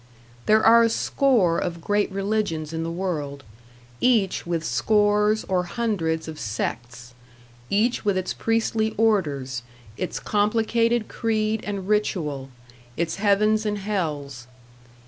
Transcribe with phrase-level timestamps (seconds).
[0.47, 3.43] There are a score of great religions in the world,
[3.99, 7.13] each with scores or hundreds of sects,
[7.69, 9.61] each with its priestly orders,
[9.97, 12.49] its complicated creed and ritual,
[12.97, 14.47] its heavens and hells.